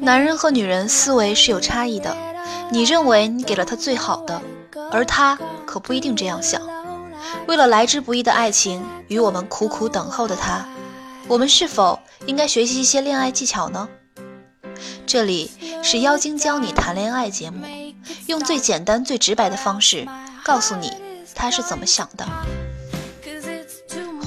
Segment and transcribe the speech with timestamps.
[0.00, 2.16] 男人和女人思维是有差异的，
[2.70, 4.40] 你认为你给了他最好的，
[4.92, 5.36] 而他
[5.66, 6.62] 可不一定这样想。
[7.48, 10.64] 为了来之不易的爱情与我们苦苦等候的他，
[11.26, 13.88] 我们是否应该学习一些恋爱技巧呢？
[15.06, 15.50] 这里
[15.82, 17.66] 是妖精教你谈恋爱节目，
[18.26, 20.06] 用最简单、最直白的方式
[20.44, 20.92] 告诉你
[21.34, 22.24] 他是怎么想的。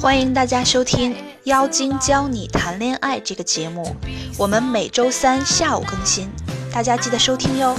[0.01, 3.95] 欢迎大家收听《妖精教你谈恋爱》这个节目，
[4.35, 6.27] 我们每周三下午更新，
[6.73, 7.77] 大家记得收听哟。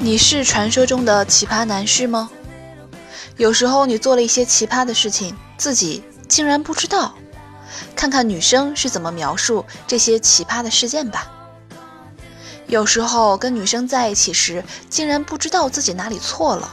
[0.00, 2.28] 你是传说中的奇葩男士吗？
[3.36, 7.14] 有时候你做了一些奇葩的事情，自己竟然不知道。
[7.94, 11.30] 看看女生是怎么描述这些奇葩的事件吧。
[12.68, 16.70] 有时候跟女生在一起时，竟然不知道自己哪里错了。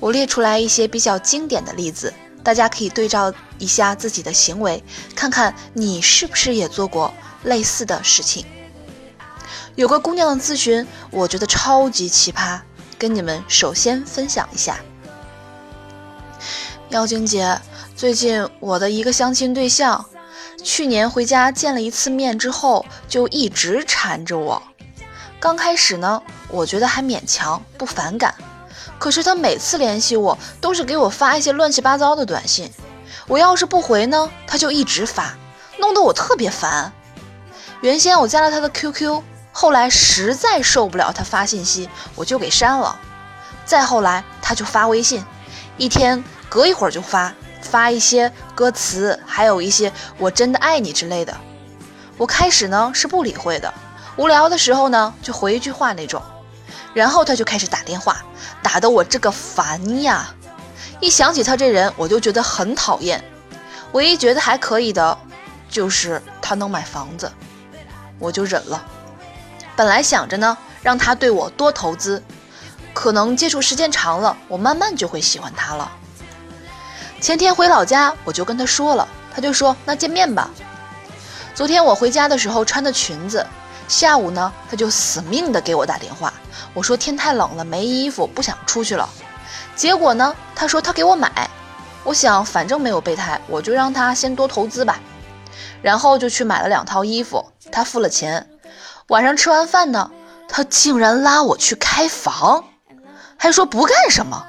[0.00, 4.82] 我列出来一些比较经典的例子，大家可以对照一下自己的行为，
[5.14, 8.44] 看看你是不是也做过类似的事情。
[9.76, 12.60] 有个姑娘的咨询，我觉得超级奇葩，
[12.98, 14.80] 跟你们首先分享一下。
[16.88, 17.60] 妖精姐，
[17.94, 20.04] 最近我的一个相亲对象，
[20.64, 24.60] 去年回家见了一次面之后，就一直缠着我。
[25.42, 28.32] 刚开始呢，我觉得还勉强不反感，
[28.96, 32.70] 可是他每次联系我都是给我发一些乱七八糟的短信，
[33.26, 35.34] 我要是不回呢，他就一直发，
[35.80, 36.92] 弄得我特别烦。
[37.80, 42.96] 原先我加了他的 QQ，后来实在受不了他发信息，我就给删了。
[43.64, 45.24] 再后来他就发微信，
[45.76, 51.36] 一天隔一会儿就发，发一些歌词，还有一些我真的爱你之类的。
[52.16, 53.74] 我开始呢是不理会的。
[54.16, 56.22] 无聊的时候呢，就回一句话那种，
[56.92, 58.18] 然后他就开始打电话，
[58.62, 60.34] 打得我这个烦呀！
[61.00, 63.24] 一想起他这人，我就觉得很讨厌。
[63.92, 65.18] 唯一觉得还可以的，
[65.68, 67.30] 就是他能买房子，
[68.18, 68.84] 我就忍了。
[69.74, 72.22] 本来想着呢，让他对我多投资，
[72.92, 75.90] 可能接触时间长了，我慢慢就会喜欢他了。
[77.20, 80.50] 前天回老家，我就跟他说了，他就说那见面吧。
[81.54, 83.46] 昨天我回家的时候穿的裙子。
[83.88, 86.32] 下午呢，他就死命的给我打电话。
[86.74, 89.08] 我说天太冷了，没衣服，不想出去了。
[89.76, 91.50] 结果呢，他说他给我买。
[92.04, 94.98] 我想反正没有备胎，我就让他先多投资吧。
[95.82, 98.48] 然后就去买了两套衣服，他付了钱。
[99.08, 100.10] 晚上吃完饭呢，
[100.48, 102.64] 他竟然拉我去开房，
[103.36, 104.46] 还说不干什么。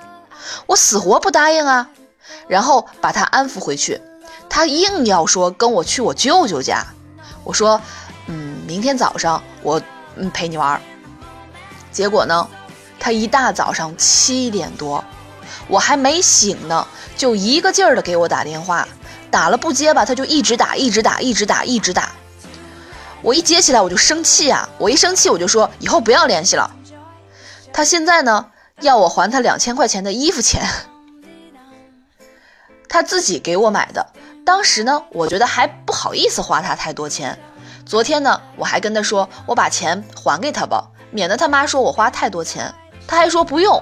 [0.68, 1.90] 我死活不答应啊。
[2.48, 4.02] 然后把他安抚回去，
[4.50, 6.86] 他硬要说跟我去我舅舅家。
[7.44, 7.82] 我说。
[8.74, 9.80] 明天早上我
[10.16, 10.82] 嗯陪你玩，
[11.92, 12.50] 结果呢，
[13.00, 15.04] 他一大早上七点多，
[15.68, 18.88] 我还没醒呢，就一个劲儿的给我打电话，
[19.30, 22.14] 打了不接吧，他就一直打，一直打，一直打，一直打。
[23.22, 26.76] 我一接起来我就生气啊，我一生气我就说以后不要联系了。
[27.72, 28.48] 他现在呢
[28.82, 30.68] 要我还他两千块钱的衣服钱，
[32.90, 34.08] 他自己给我买的，
[34.44, 37.38] 当时呢我觉得还不好意思花他太多钱。
[37.86, 42.74] 昨天呢，我还跟他说，我把钱还给他吧，免得他妈说我花太多钱。
[43.08, 43.82] 他还说不用。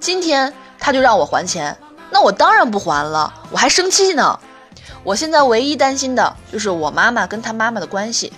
[0.00, 1.76] 今天他就让我还钱，
[2.10, 4.38] 那我当然不还了，我还生气呢。
[5.04, 8.32] 我现在唯一担心的就是我妈妈跟他妈妈的关系。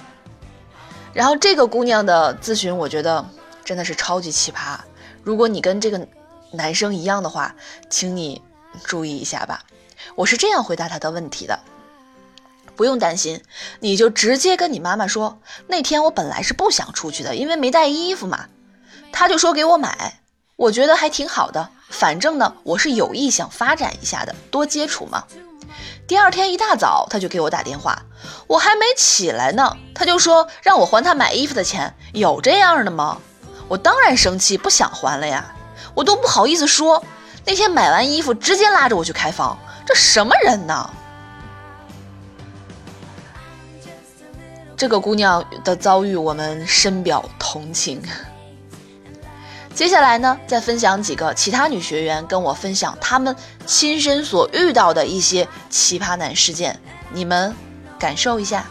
[1.15, 3.25] 然后这个姑娘的咨询，我觉得
[3.65, 4.79] 真的是超级奇葩。
[5.23, 6.07] 如果你跟这个
[6.53, 7.55] 男生一样的话，
[7.89, 8.41] 请你
[8.85, 9.63] 注意一下吧。
[10.15, 11.59] 我是这样回答他的问题的。
[12.79, 13.43] 不用担心，
[13.81, 18.47] 你就直接跟你妈妈说，那天我本来是不想出去的，因为没带衣服嘛。
[19.11, 20.21] 她就说给我买，
[20.55, 21.71] 我觉得还挺好的。
[21.91, 25.25] 反正呢，我是有意想发展一下的，多接触嘛。
[26.07, 28.01] 第二天一大早，他就给我打电话，
[28.47, 33.21] 我还没起来呢，他就说让我还他买衣服的钱，有这样的吗？
[33.67, 35.53] 我当然生气，不想还了呀，
[35.95, 37.03] 我都不好意思说。
[37.45, 40.89] 那天买完衣服，直接拉着我去开房，这什么人呢？
[44.79, 48.01] 这个姑娘的遭遇，我们深表同情。
[49.75, 53.35] 接下来呢，再分享几个其他女学员跟我分享她们
[53.67, 56.79] 亲身所遇到的一些奇葩男事件，
[57.13, 57.53] 你们
[57.99, 58.65] 感受一下。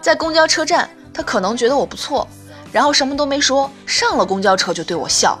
[0.00, 2.26] 在公交车站，他可能觉得我不错，
[2.72, 5.38] 然后什么都没说，上了公交车就对我笑，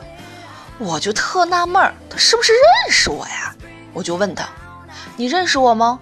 [0.78, 3.54] 我就特纳闷儿，他是不是认识我呀？
[3.94, 4.46] 我就问他，
[5.16, 5.98] 你认识我吗？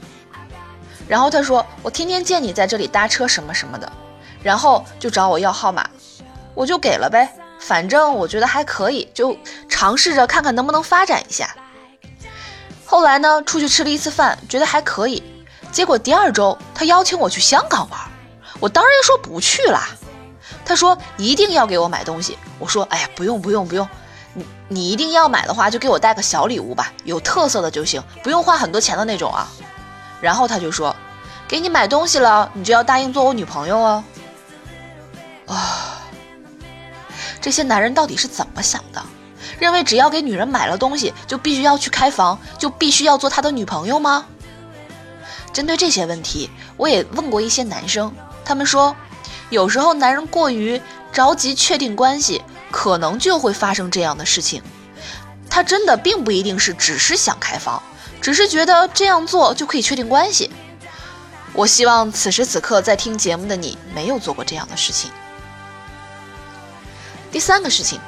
[1.08, 3.91] 然后他说：“我天天见你在这里搭车什么什么的，
[4.43, 5.88] 然后就找我要号码，
[6.55, 7.29] 我就给了呗。
[7.58, 9.37] 反正我觉得还可以，就
[9.69, 11.55] 尝试着看看能不能发展一下。
[12.85, 15.23] 后来呢，出去吃了一次饭，觉得还可以。
[15.73, 18.00] 结果第二周他邀请我去香港玩，
[18.61, 19.81] 我当然说不去了。
[20.64, 23.88] 他说一定要给我买东西，我说哎呀不用不用不用，
[24.35, 29.49] 你你一定要买的话就给我带个小礼物吧，有特色的就行，不用花很多钱的那种啊。
[30.26, 30.96] 然后他就说，
[31.46, 34.05] 给你买东西了，你就要答应做我女朋友哦。
[35.46, 36.02] 啊，
[37.40, 39.00] 这些男人到底是怎么想的？
[39.61, 44.26] 认为只要给女人买了东西，就必须要去开房，就必须要做他的女朋友吗？
[45.52, 48.12] 针对这些问题，我也问过一些男生，
[48.44, 48.96] 他们说，
[49.50, 50.82] 有时候男人过于
[51.12, 52.43] 着急确定关系，
[52.73, 54.61] 可能就会发生这样的事情。
[55.49, 57.81] 他真的并不一定是只是想开房，
[58.26, 60.50] 只是觉得这样做就可以确定关系。
[61.52, 65.12] 我希望此时此刻在听节目的你没有做过这样的事情。
[67.31, 68.00] 第三个事情，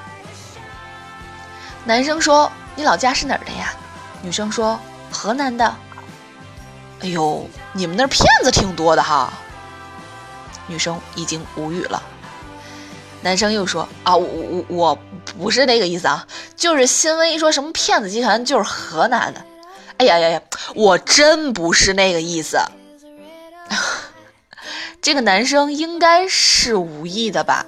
[1.85, 3.73] 男生说：“你老家是哪儿的呀？”
[4.21, 5.73] 女生说：“河南的。”
[6.99, 9.33] 哎呦，你们那儿骗子挺多的哈！
[10.67, 12.03] 女生已经无语了。
[13.21, 14.99] 男生又说：“啊，我我我
[15.39, 16.27] 不是那个意思啊，
[16.57, 19.45] 就是新闻一说什么骗子集团就是河南的。
[19.99, 20.43] 哎呀呀呀，
[20.75, 22.59] 我真不是那个意思。
[25.03, 27.67] 这个男生应该是无意的吧？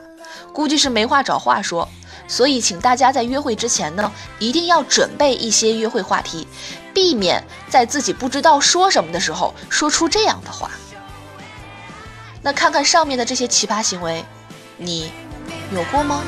[0.52, 1.88] 估计是没话找话说。
[2.28, 6.46] 所以，请大家在约会之前呢，一定要准备一些约会话题。”
[6.92, 10.68] 避免在自己不知道说什么的时候说出这样的话。
[12.42, 14.24] 那看看上面的这些奇葩行为，
[14.76, 15.12] 你
[15.72, 16.22] 有过吗？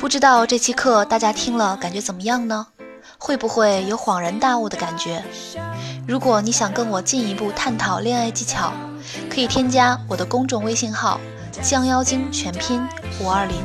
[0.00, 2.68] 不知道这期课大家听了感觉怎么样呢？
[3.18, 5.24] 会不会有恍然大悟的感觉？
[6.06, 8.72] 如果你想跟我进一步探讨恋爱技巧，
[9.28, 11.18] 可以添加我的公众微信号
[11.62, 12.86] “降妖精”全拼
[13.20, 13.56] 五二零。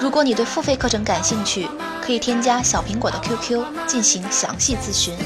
[0.00, 1.66] 如果你对付费课程感兴趣，
[2.02, 5.16] 可以添加小苹果的 QQ 进行详细咨询，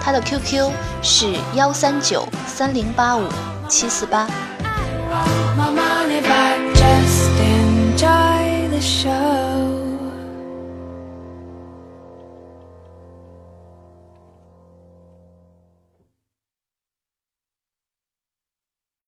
[0.00, 0.70] 他的 QQ
[1.02, 3.28] 是幺三九三零八五
[3.68, 4.26] 七四八。